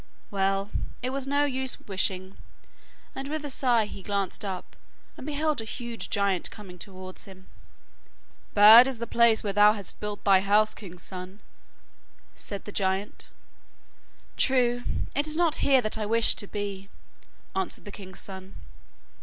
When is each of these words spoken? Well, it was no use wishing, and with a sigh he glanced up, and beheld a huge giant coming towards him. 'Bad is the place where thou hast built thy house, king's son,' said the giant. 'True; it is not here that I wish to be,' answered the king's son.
Well, 0.31 0.71
it 1.03 1.11
was 1.11 1.27
no 1.27 1.45
use 1.45 1.79
wishing, 1.81 2.35
and 3.13 3.27
with 3.27 3.45
a 3.45 3.51
sigh 3.51 3.85
he 3.85 4.01
glanced 4.01 4.43
up, 4.43 4.75
and 5.15 5.27
beheld 5.27 5.61
a 5.61 5.63
huge 5.63 6.09
giant 6.09 6.49
coming 6.49 6.79
towards 6.79 7.25
him. 7.25 7.45
'Bad 8.55 8.87
is 8.87 8.97
the 8.97 9.05
place 9.05 9.43
where 9.43 9.53
thou 9.53 9.73
hast 9.73 9.99
built 9.99 10.23
thy 10.23 10.39
house, 10.39 10.73
king's 10.73 11.03
son,' 11.03 11.39
said 12.33 12.65
the 12.65 12.71
giant. 12.71 13.29
'True; 14.37 14.85
it 15.13 15.27
is 15.27 15.37
not 15.37 15.57
here 15.57 15.81
that 15.83 15.99
I 15.99 16.07
wish 16.07 16.33
to 16.37 16.47
be,' 16.47 16.89
answered 17.55 17.85
the 17.85 17.91
king's 17.91 18.19
son. 18.21 18.55